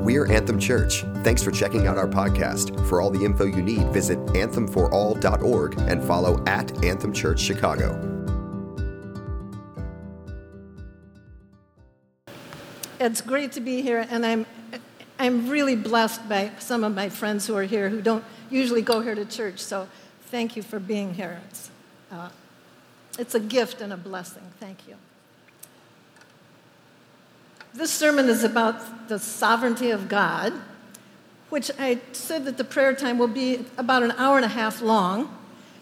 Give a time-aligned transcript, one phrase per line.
[0.00, 1.02] We're Anthem Church.
[1.22, 2.88] Thanks for checking out our podcast.
[2.88, 7.98] For all the info you need, visit anthemforall.org and follow at Anthem Church Chicago.
[12.98, 14.46] It's great to be here, and I'm,
[15.18, 19.02] I'm really blessed by some of my friends who are here who don't usually go
[19.02, 19.58] here to church.
[19.58, 19.86] So
[20.28, 21.42] thank you for being here.
[21.50, 21.70] It's,
[22.10, 22.30] uh,
[23.18, 24.44] it's a gift and a blessing.
[24.60, 24.96] Thank you.
[27.72, 30.52] This sermon is about the sovereignty of God,
[31.50, 34.82] which I said that the prayer time will be about an hour and a half
[34.82, 35.36] long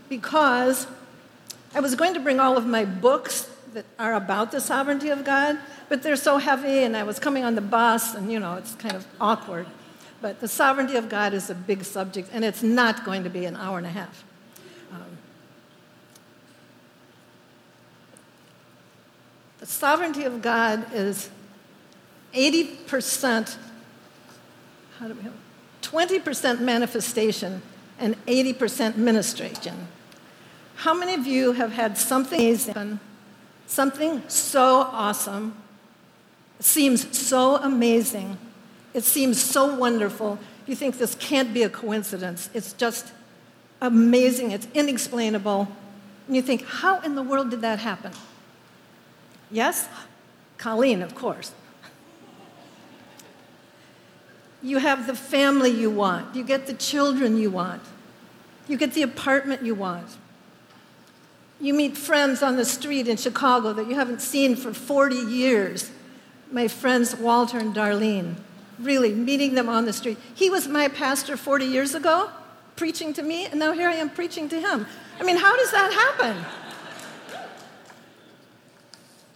[0.09, 0.87] because
[1.75, 5.25] I was going to bring all of my books that are about the sovereignty of
[5.25, 5.59] God,
[5.89, 8.75] but they're so heavy, and I was coming on the bus, and you know, it's
[8.75, 9.67] kind of awkward.
[10.21, 13.45] But the sovereignty of God is a big subject, and it's not going to be
[13.45, 14.25] an hour and a half.
[14.93, 15.19] Um,
[19.59, 21.31] the sovereignty of God is
[22.35, 23.57] 80%,
[24.99, 25.33] how do we have
[25.83, 27.63] 20% manifestation
[27.99, 29.89] and 80% ministration.
[30.77, 33.01] How many of you have had something amazing,
[33.67, 35.57] something so awesome,
[36.61, 38.39] seems so amazing,
[38.95, 42.51] it seems so wonderful, you think this can't be a coincidence.
[42.55, 43.13] It's just
[43.81, 45.69] amazing, it's inexplainable.
[46.27, 48.13] And you think, how in the world did that happen?
[49.51, 49.89] Yes?
[50.59, 51.53] Colleen, of course.
[54.63, 56.35] You have the family you want.
[56.35, 57.83] You get the children you want.
[58.67, 60.17] You get the apartment you want.
[61.61, 65.91] You meet friends on the street in Chicago that you haven't seen for 40 years.
[66.51, 68.37] My friends Walter and Darlene,
[68.79, 70.19] really meeting them on the street.
[70.35, 72.31] He was my pastor 40 years ago,
[72.77, 74.87] preaching to me, and now here I am preaching to him.
[75.19, 76.45] I mean, how does that happen?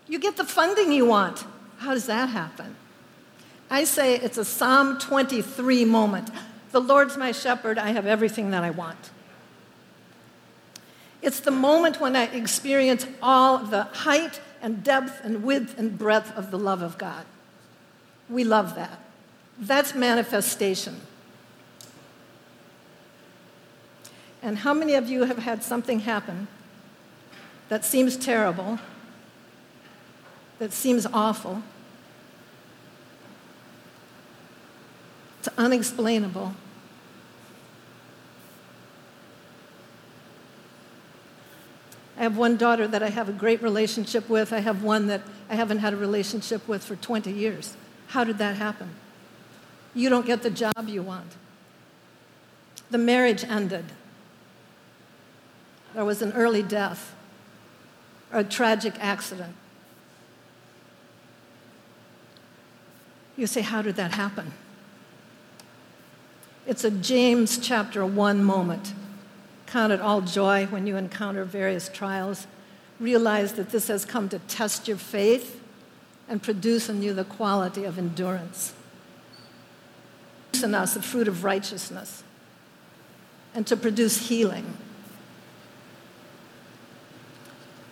[0.09, 1.45] You get the funding you want.
[1.79, 2.77] How does that happen?
[3.73, 6.29] I say it's a Psalm 23 moment.
[6.73, 9.11] The Lord's my shepherd, I have everything that I want.
[11.23, 15.97] It's the moment when I experience all of the height and depth and width and
[15.97, 17.25] breadth of the love of God.
[18.29, 19.01] We love that.
[19.59, 21.01] That's manifestation.
[24.43, 26.47] And how many of you have had something happen
[27.71, 28.81] that seems terrible,
[30.59, 31.63] that seems awful,
[35.43, 36.55] It's unexplainable.
[42.17, 44.53] I have one daughter that I have a great relationship with.
[44.53, 47.77] I have one that I haven't had a relationship with for 20 years.
[48.07, 48.91] How did that happen?
[49.97, 51.33] You don't get the job you want.
[52.93, 53.87] The marriage ended.
[55.93, 57.17] There was an early death
[58.31, 59.57] a tragic accident.
[63.37, 64.53] You say, How did that happen?
[66.65, 68.95] It's a James chapter 1 moment.
[69.67, 72.47] Count it all joy when you encounter various trials.
[73.01, 75.61] Realize that this has come to test your faith
[76.29, 78.75] and produce in you the quality of endurance.
[80.53, 82.23] Produce in us the fruit of righteousness
[83.55, 84.77] and to produce healing.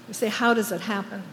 [0.07, 1.25] You say, How does it happen?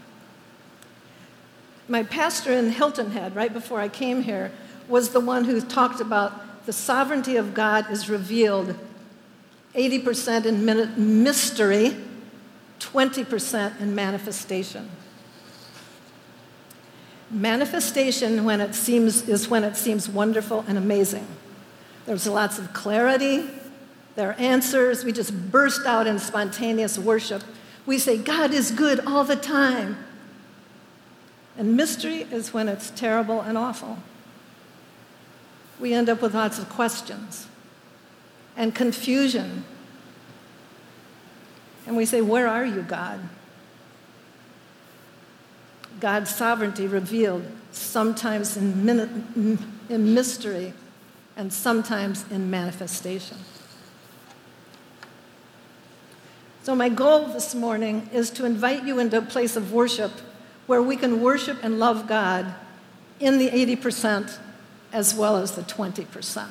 [1.86, 4.50] My pastor in Hilton Head, right before I came here,
[4.88, 8.74] was the one who talked about the sovereignty of God is revealed
[9.74, 11.96] 80% in mystery,
[12.78, 14.90] 20% in manifestation.
[17.30, 21.26] Manifestation when it seems, is when it seems wonderful and amazing.
[22.04, 23.48] There's lots of clarity,
[24.16, 25.04] there are answers.
[25.04, 27.44] We just burst out in spontaneous worship.
[27.86, 29.96] We say, God is good all the time.
[31.56, 33.96] And mystery is when it's terrible and awful
[35.80, 37.46] we end up with lots of questions
[38.56, 39.64] and confusion.
[41.86, 43.20] And we say, Where are you, God?
[46.00, 49.58] God's sovereignty revealed sometimes in,
[49.88, 50.74] in mystery
[51.36, 53.38] and sometimes in manifestation.
[56.62, 60.12] So, my goal this morning is to invite you into a place of worship
[60.66, 62.54] where we can worship and love God
[63.20, 64.38] in the 80%
[64.92, 66.50] as well as the 20%.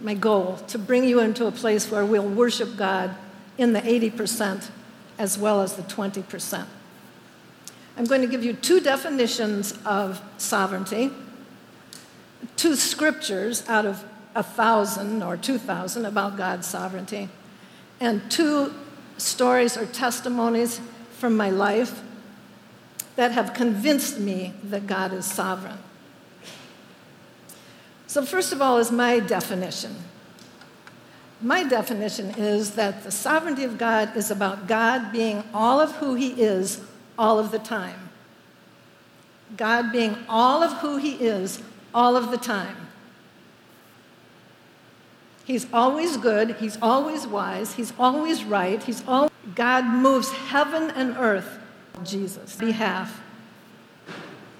[0.00, 3.14] My goal to bring you into a place where we'll worship God
[3.56, 4.68] in the 80%
[5.18, 6.66] as well as the 20%.
[7.96, 11.10] I'm going to give you two definitions of sovereignty,
[12.56, 14.04] two scriptures out of
[14.34, 17.28] a thousand or two thousand about God's sovereignty,
[18.00, 18.74] and two
[19.16, 20.80] stories or testimonies
[21.12, 22.02] from my life
[23.16, 25.78] that have convinced me that God is sovereign.
[28.06, 29.96] So, first of all, is my definition.
[31.40, 36.14] My definition is that the sovereignty of God is about God being all of who
[36.14, 36.80] He is
[37.18, 38.10] all of the time.
[39.56, 41.62] God being all of who He is
[41.92, 42.76] all of the time.
[45.44, 51.16] He's always good, He's always wise, He's always right, He's all God moves heaven and
[51.18, 51.58] earth
[52.02, 53.20] Jesus behalf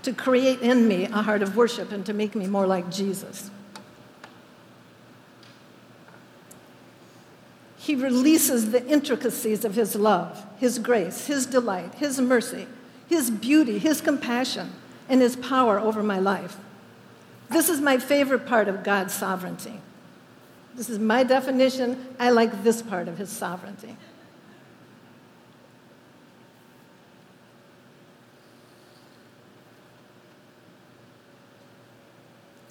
[0.03, 3.51] to create in me a heart of worship and to make me more like Jesus.
[7.79, 12.67] He releases the intricacies of His love, His grace, His delight, His mercy,
[13.09, 14.73] His beauty, His compassion,
[15.09, 16.57] and His power over my life.
[17.51, 19.81] This is my favorite part of God's sovereignty.
[20.75, 22.15] This is my definition.
[22.19, 23.97] I like this part of His sovereignty.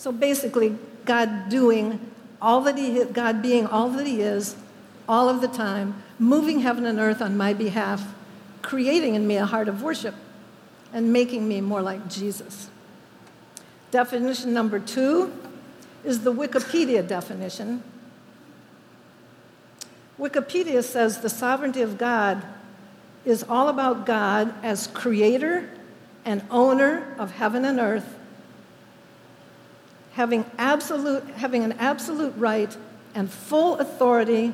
[0.03, 1.97] So basically, God doing
[2.41, 4.57] all that He, God being all that He is,
[5.07, 8.13] all of the time, moving heaven and earth on my behalf,
[8.61, 10.13] creating in me a heart of worship,
[10.91, 12.69] and making me more like Jesus.
[13.91, 15.31] Definition number two
[16.03, 17.81] is the Wikipedia definition.
[20.19, 22.44] Wikipedia says the sovereignty of God
[23.23, 25.69] is all about God as creator
[26.25, 28.17] and owner of heaven and earth
[30.13, 32.75] having, absolute, having an absolute right
[33.13, 34.54] and full authority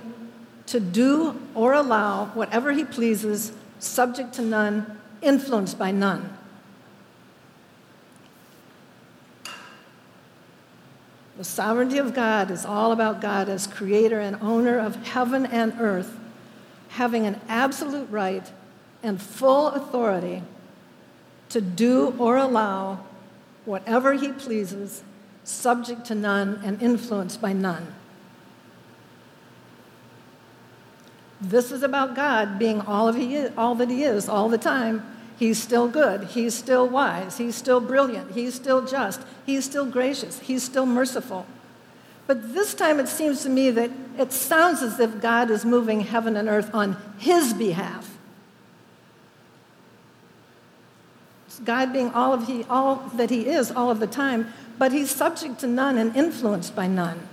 [0.68, 6.38] to do or allow whatever he pleases, subject to none, influenced by none.
[11.38, 15.74] The sovereignty of God is all about God as creator and owner of heaven and
[15.80, 16.18] earth,
[16.90, 18.52] having an absolute right
[19.02, 20.44] and full authority
[21.48, 23.00] to do or allow
[23.64, 25.02] whatever he pleases,
[25.50, 27.94] subject to none, and influenced by none.
[31.42, 34.58] This is about God being all, of he is, all that He is all the
[34.58, 35.04] time.
[35.38, 36.26] He's still good.
[36.26, 37.38] He's still wise.
[37.38, 38.34] He's still brilliant.
[38.34, 39.22] He's still just.
[39.46, 40.40] He's still gracious.
[40.40, 41.46] He's still merciful.
[42.28, 46.02] But this time it seems to me that it sounds as if God is moving
[46.02, 48.09] heaven and earth on His behalf.
[51.64, 55.12] God being all, of he, all that He is all of the time, but he's
[55.12, 57.28] subject to none and influenced by none.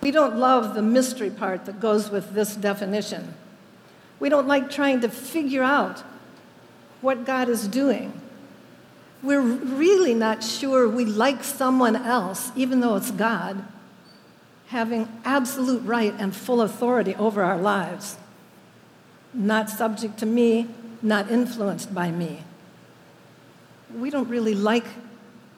[0.00, 3.34] We don't love the mystery part that goes with this definition.
[4.20, 6.02] We don't like trying to figure out
[7.00, 8.12] what God is doing.
[9.22, 13.64] We're really not sure we like someone else, even though it's God,
[14.68, 18.16] having absolute right and full authority over our lives,
[19.34, 20.68] not subject to me,
[21.02, 22.44] not influenced by me.
[23.96, 24.86] We don't really like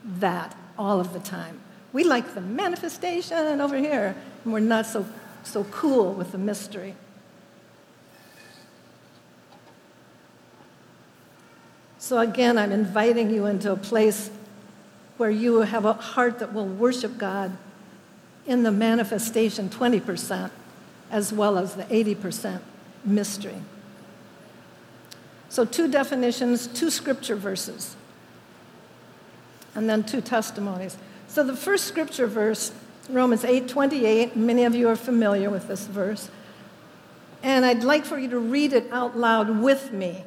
[0.04, 1.60] that all of the time.
[1.92, 5.06] We like the manifestation over here, and we're not so,
[5.42, 6.94] so cool with the mystery.
[11.98, 14.30] So, again, I'm inviting you into a place
[15.18, 17.56] where you have a heart that will worship God
[18.46, 20.50] in the manifestation 20%,
[21.10, 22.60] as well as the 80%
[23.04, 23.62] mystery.
[25.48, 27.94] So, two definitions, two scripture verses
[29.74, 30.96] and then two testimonies.
[31.28, 32.72] So the first scripture verse,
[33.08, 36.28] Romans 8:28, many of you are familiar with this verse.
[37.42, 40.24] And I'd like for you to read it out loud with me.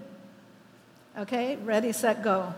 [1.17, 1.55] Okay?
[1.57, 2.53] Ready, set, go.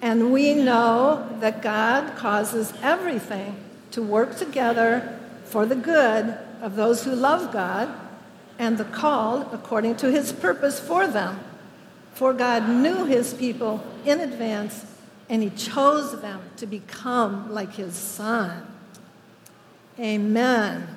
[0.00, 3.56] And we know that God causes everything
[3.90, 7.88] to work together for the good of those who love God
[8.58, 11.40] and the called according to his purpose for them.
[12.14, 14.84] For God knew his people in advance
[15.30, 18.66] and he chose them to become like his son.
[19.98, 20.88] Amen.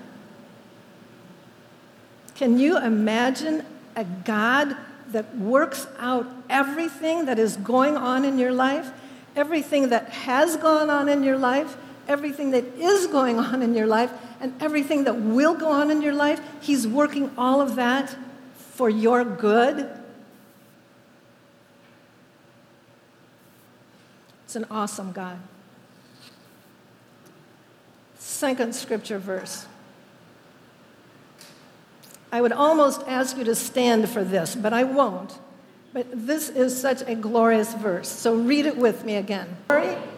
[2.34, 3.64] Can you imagine
[3.96, 4.76] a God
[5.10, 8.90] that works out everything that is going on in your life,
[9.36, 13.86] everything that has gone on in your life, everything that is going on in your
[13.86, 14.12] life,
[14.42, 16.42] and everything that will go on in your life?
[16.60, 18.16] He's working all of that
[18.56, 19.88] for your good
[24.54, 25.40] It's an awesome God.
[28.20, 29.66] Second scripture verse.
[32.32, 35.40] I would almost ask you to stand for this, but I won't.
[35.92, 38.08] But this is such a glorious verse.
[38.08, 39.58] So read it with me again.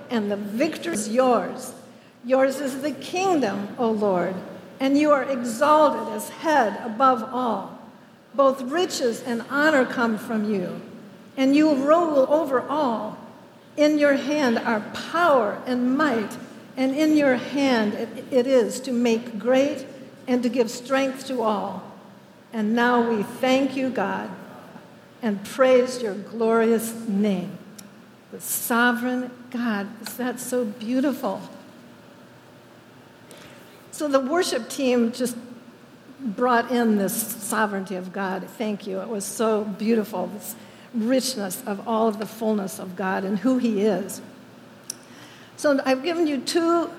[0.09, 1.73] And the victory is yours.
[2.25, 4.35] Yours is the kingdom, O Lord,
[4.81, 7.79] and you are exalted as head above all.
[8.33, 10.81] Both riches and honor come from you
[11.37, 13.17] and you rule over all.
[13.77, 14.79] In your hand are
[15.11, 16.37] power and might,
[16.77, 19.85] and in your hand it, it is to make great
[20.27, 21.83] and to give strength to all.
[22.53, 24.29] And now we thank you, God,
[25.21, 27.57] and praise your glorious name.
[28.31, 29.87] The sovereign God.
[30.01, 31.41] Is that so beautiful?
[33.91, 35.37] So the worship team just
[36.19, 38.47] brought in this sovereignty of God.
[38.57, 38.99] Thank you.
[38.99, 40.29] It was so beautiful,
[40.95, 44.21] richness of all of the fullness of God and who He is.
[45.57, 46.89] So I've given you two,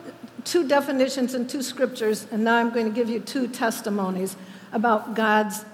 [0.45, 4.37] two definitions and two scriptures, and now I'm going to give you two testimonies
[4.73, 5.65] about God's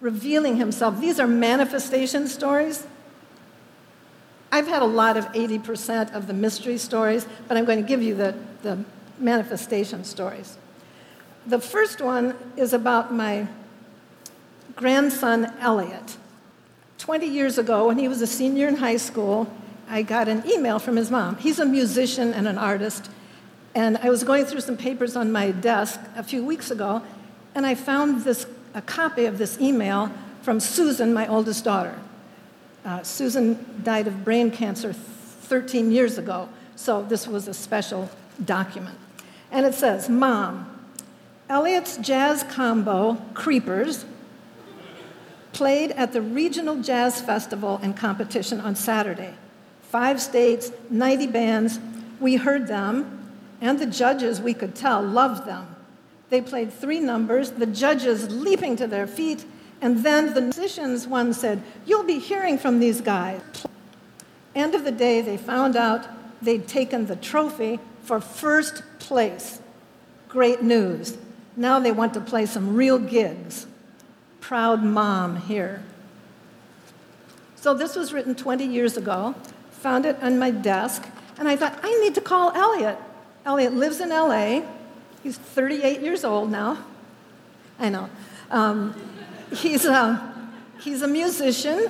[0.00, 1.00] revealing Himself.
[1.00, 2.86] These are manifestation stories.
[4.50, 8.02] I've had a lot of 80% of the mystery stories, but I'm going to give
[8.02, 8.84] you the, the
[9.18, 10.58] manifestation stories.
[11.46, 13.48] The first one is about my
[14.76, 16.18] grandson, Elliot.
[17.02, 19.52] 20 years ago, when he was a senior in high school,
[19.88, 21.36] I got an email from his mom.
[21.36, 23.10] He's a musician and an artist,
[23.74, 27.02] and I was going through some papers on my desk a few weeks ago,
[27.56, 31.98] and I found this, a copy of this email from Susan, my oldest daughter.
[32.84, 38.08] Uh, Susan died of brain cancer 13 years ago, so this was a special
[38.44, 38.96] document.
[39.50, 40.70] And it says, Mom,
[41.48, 44.04] Elliot's jazz combo, Creepers,
[45.52, 49.34] played at the Regional Jazz Festival and competition on Saturday.
[49.82, 51.78] Five states, 90 bands.
[52.20, 53.30] We heard them,
[53.60, 55.66] and the judges, we could tell, loved them.
[56.30, 59.44] They played three numbers, the judges leaping to their feet,
[59.80, 63.42] and then the musicians, one said, You'll be hearing from these guys.
[64.54, 66.06] End of the day, they found out
[66.40, 69.60] they'd taken the trophy for first place.
[70.28, 71.18] Great news.
[71.56, 73.66] Now they want to play some real gigs.
[74.42, 75.82] Proud mom here.
[77.54, 79.36] So this was written 20 years ago.
[79.80, 81.06] Found it on my desk,
[81.38, 82.98] and I thought, I need to call Elliot.
[83.46, 84.62] Elliot lives in LA.
[85.22, 86.84] He's 38 years old now.
[87.78, 88.10] I know.
[88.50, 88.94] Um,
[89.52, 91.88] he's, a, he's a musician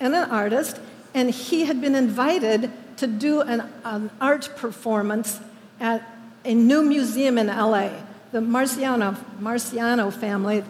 [0.00, 0.80] and an artist,
[1.14, 5.38] and he had been invited to do an, an art performance
[5.78, 6.02] at
[6.46, 7.90] a new museum in LA
[8.32, 10.62] the Marciano, Marciano family,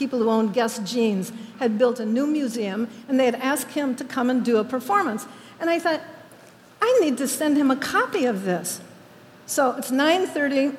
[0.00, 3.94] people who owned Guess Jeans, had built a new museum, and they had asked him
[3.96, 5.26] to come and do a performance.
[5.60, 6.00] And I thought,
[6.80, 8.80] I need to send him a copy of this.
[9.44, 10.74] So it's 9:30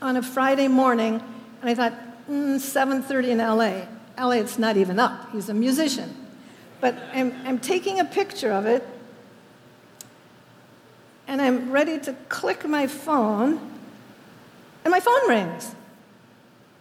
[0.00, 1.22] on a Friday morning,
[1.60, 1.94] and I thought,
[2.28, 3.86] mm, 7:30 in LA.
[4.18, 5.30] LA, it's not even up.
[5.30, 6.10] He's a musician.
[6.80, 8.82] But I'm, I'm taking a picture of it,
[11.28, 13.60] and I'm ready to click my phone
[14.84, 15.76] and my phone rings.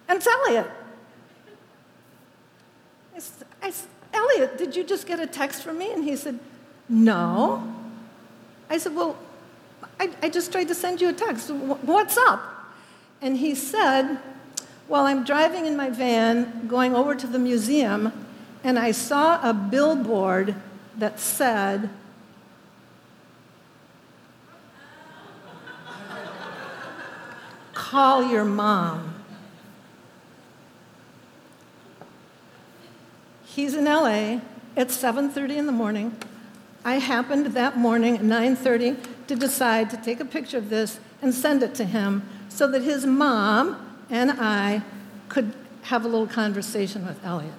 [0.10, 0.81] And it's Elliot.
[3.62, 5.94] I said, Elliot, did you just get a text from me?
[5.94, 6.40] And he said,
[6.90, 7.74] No.
[8.70, 9.18] I said, Well,
[10.00, 11.50] I, I just tried to send you a text.
[11.52, 12.42] What's up?
[13.22, 14.18] And he said,
[14.88, 18.12] Well, I'm driving in my van going over to the museum,
[18.64, 20.56] and I saw a billboard
[20.98, 21.90] that said,
[27.74, 29.11] call your mom.
[33.54, 34.40] He's in LA.
[34.78, 36.16] It's 7:30 in the morning.
[36.86, 38.96] I happened that morning at 9:30
[39.28, 42.82] to decide to take a picture of this and send it to him so that
[42.82, 43.76] his mom
[44.10, 44.84] and I
[45.28, 45.54] could
[45.84, 47.54] have a little conversation with Elliot.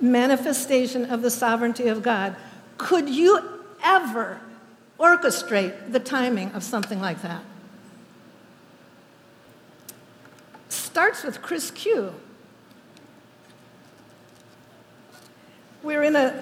[0.00, 2.36] Manifestation of the sovereignty of God.
[2.78, 3.40] Could you
[3.82, 4.38] ever
[5.00, 7.42] orchestrate the timing of something like that?
[10.96, 12.14] starts with Chris Q.
[15.86, 16.34] We're in a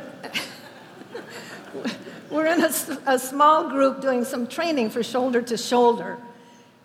[2.30, 2.72] we're in a,
[3.04, 6.16] a, small group doing some training for shoulder to shoulder.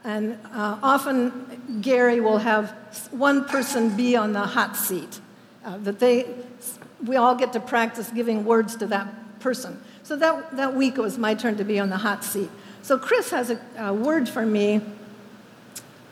[0.03, 2.71] And uh, often Gary will have
[3.11, 5.21] one person be on the hot seat.
[5.63, 6.35] Uh, that they,
[7.05, 9.81] we all get to practice giving words to that person.
[10.03, 12.49] So that, that week it was my turn to be on the hot seat.
[12.81, 14.81] So Chris has a, a word for me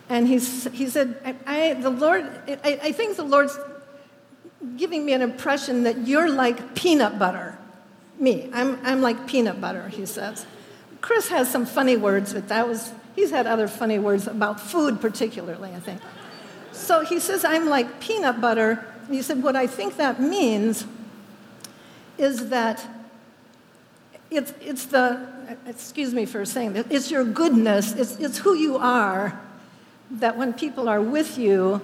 [0.08, 3.58] and he's, he said, I, I the Lord, I, I think the Lord's
[4.76, 7.58] giving me an impression that you're like peanut butter.
[8.18, 10.46] Me, I'm, I'm like peanut butter, he says.
[11.00, 15.00] Chris has some funny words, but that was, he's had other funny words about food,
[15.00, 16.00] particularly, I think.
[16.72, 18.84] So he says, I'm like peanut butter.
[19.08, 20.84] He said, What I think that means
[22.18, 22.84] is that
[24.30, 25.26] it's, it's the,
[25.66, 29.40] excuse me for saying this, it's your goodness, it's, it's who you are
[30.10, 31.80] that when people are with you,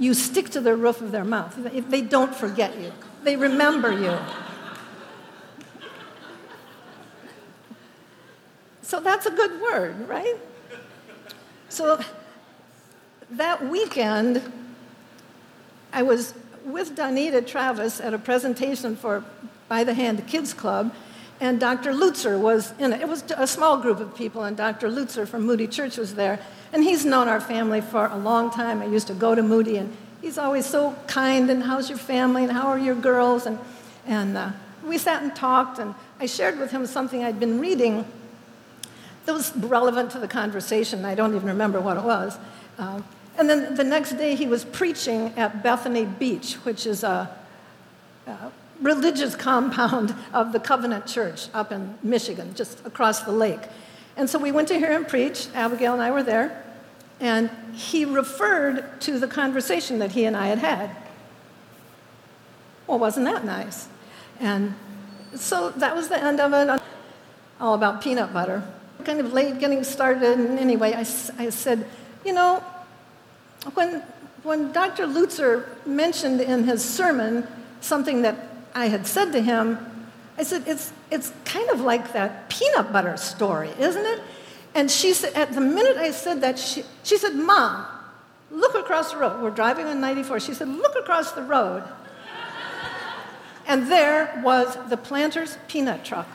[0.00, 1.54] you stick to the roof of their mouth.
[1.88, 2.90] They don't forget you.
[3.22, 4.18] they remember you.
[8.82, 10.36] So that's a good word, right?
[11.68, 12.00] So
[13.30, 14.42] that weekend,
[15.92, 19.22] I was with Donnita Travis at a presentation for
[19.68, 20.92] By the Hand Kids Club,
[21.40, 21.92] and Dr.
[21.92, 23.00] Lutzer was in it.
[23.00, 24.90] It was a small group of people, and Dr.
[24.90, 26.38] Lutzer from Moody Church was there.
[26.72, 28.82] And he's known our family for a long time.
[28.82, 32.44] I used to go to Moody, and he's always so kind, and how's your family,
[32.44, 33.46] and how are your girls?
[33.46, 33.58] And,
[34.06, 34.50] and uh,
[34.84, 38.04] we sat and talked, and I shared with him something I'd been reading
[39.24, 41.06] that was relevant to the conversation.
[41.06, 42.38] I don't even remember what it was.
[42.78, 43.00] Uh,
[43.38, 47.34] and then the next day, he was preaching at Bethany Beach, which is a,
[48.26, 53.60] a religious compound of the Covenant Church up in Michigan, just across the lake.
[54.16, 55.48] And so we went to hear him preach.
[55.54, 56.64] Abigail and I were there.
[57.20, 60.96] And he referred to the conversation that he and I had had.
[62.86, 63.88] Well, wasn't that nice?
[64.40, 64.74] And
[65.34, 66.82] so that was the end of it,
[67.60, 68.64] all about peanut butter
[69.04, 70.38] kind of late getting started.
[70.38, 71.00] And anyway, I,
[71.38, 71.86] I said,
[72.24, 72.62] you know,
[73.74, 74.02] when,
[74.42, 75.06] when Dr.
[75.06, 77.46] Lutzer mentioned in his sermon
[77.80, 79.78] something that I had said to him,
[80.38, 84.20] I said, it's, it's kind of like that peanut butter story, isn't it?
[84.74, 87.86] And she said, at the minute I said that, she, she said, Mom,
[88.50, 89.42] look across the road.
[89.42, 90.40] We're driving on 94.
[90.40, 91.82] She said, Look across the road.
[93.66, 96.28] and there was the planter's peanut truck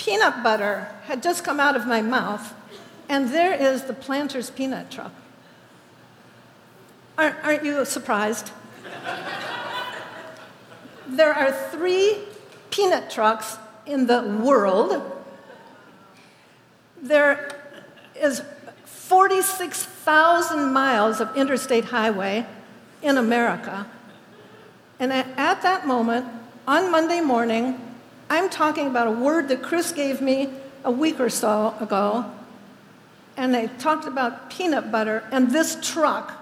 [0.00, 2.54] peanut butter had just come out of my mouth,
[3.08, 5.12] and there is the planter's peanut truck.
[7.18, 8.50] Aren't, aren't you surprised?
[11.08, 12.18] There are three
[12.70, 15.02] peanut trucks in the world.
[17.02, 17.56] There
[18.14, 18.42] is
[18.84, 22.46] 46,000 miles of interstate highway
[23.02, 23.86] in America.
[24.98, 26.26] And at that moment,
[26.68, 27.80] on Monday morning,
[28.28, 30.50] I'm talking about a word that Chris gave me
[30.84, 32.30] a week or so ago,
[33.36, 36.32] and they talked about peanut butter, and this truck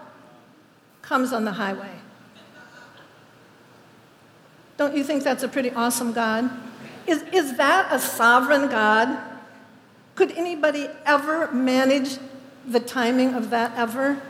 [1.00, 1.94] comes on the highway.
[4.78, 6.48] Don't you think that's a pretty awesome God?
[7.06, 9.18] Is, is that a sovereign God?
[10.14, 12.18] Could anybody ever manage
[12.64, 14.22] the timing of that ever?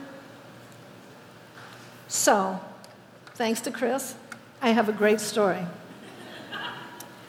[2.09, 2.61] So,
[3.35, 4.15] thanks to Chris,
[4.63, 5.67] I have a great story.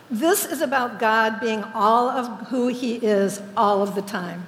[0.09, 4.45] This is about God being all of who He is all of the time.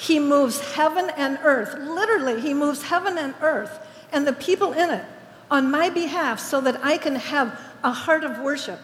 [0.00, 4.88] He moves heaven and earth, literally, He moves heaven and earth and the people in
[4.88, 5.04] it
[5.50, 8.80] on my behalf so that I can have a heart of worship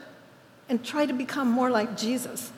[0.68, 2.52] and try to become more like Jesus.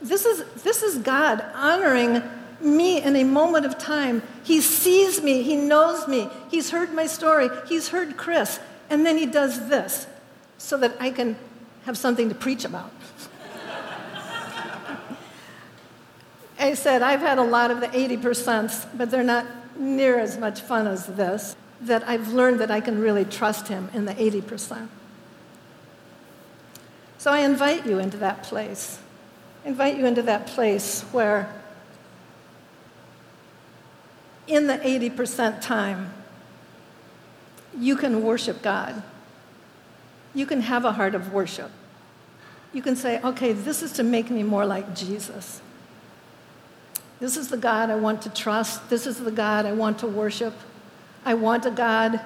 [0.00, 2.22] This is, this is God honoring
[2.60, 4.22] me in a moment of time.
[4.42, 9.16] He sees me, He knows me, He's heard my story, He's heard Chris, and then
[9.16, 10.06] He does this
[10.58, 11.36] so that I can
[11.84, 12.90] have something to preach about.
[16.58, 19.46] I said, I've had a lot of the 80%, but they're not
[19.78, 23.88] near as much fun as this, that I've learned that I can really trust him
[23.94, 24.88] in the 80%.
[27.18, 28.98] So I invite you into that place.
[29.64, 31.54] I invite you into that place where,
[34.46, 36.12] in the 80% time,
[37.78, 39.02] you can worship God
[40.34, 41.70] you can have a heart of worship.
[42.72, 45.60] You can say, okay, this is to make me more like Jesus.
[47.18, 48.88] This is the God I want to trust.
[48.88, 50.54] This is the God I want to worship.
[51.24, 52.20] I want a God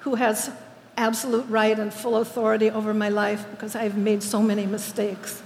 [0.00, 0.50] who has
[0.96, 5.42] absolute right and full authority over my life because I've made so many mistakes.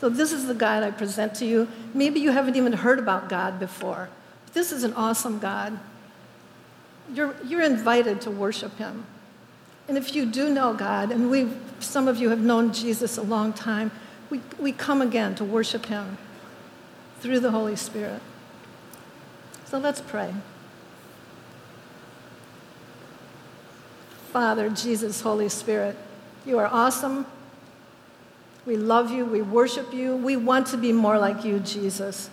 [0.00, 1.66] So, this is the God I present to you.
[1.92, 4.08] Maybe you haven't even heard about God before.
[4.44, 5.78] But This is an awesome God.
[7.12, 9.06] You're, you're invited to worship Him.
[9.88, 11.48] And if you do know God, and we,
[11.80, 13.90] some of you have known Jesus a long time,
[14.30, 16.18] we, we come again to worship Him
[17.20, 18.22] through the Holy Spirit.
[19.64, 20.34] So let's pray.
[24.38, 25.96] Father, Jesus, Holy Spirit,
[26.46, 27.26] you are awesome.
[28.66, 29.26] We love you.
[29.26, 30.14] We worship you.
[30.14, 32.30] We want to be more like you, Jesus.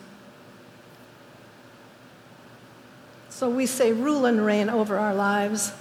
[3.30, 5.72] So we say, rule and reign over our lives.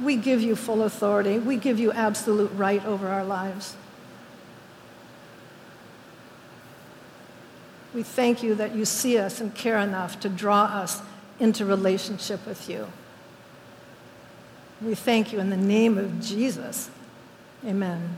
[0.00, 1.40] We give you full authority.
[1.40, 3.74] We give you absolute right over our lives.
[7.92, 11.02] We thank you that you see us and care enough to draw us
[11.40, 12.86] into relationship with you.
[14.82, 16.90] We thank you in the name of Jesus.
[17.66, 18.16] Amen.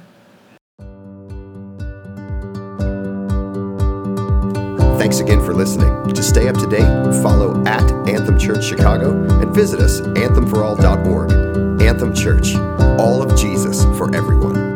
[4.98, 6.14] Thanks again for listening.
[6.14, 12.14] To stay up to date, follow at Anthem Church Chicago and visit us, anthemforall.org Anthem
[12.14, 12.55] Church,
[13.01, 14.72] all of Jesus for everyone.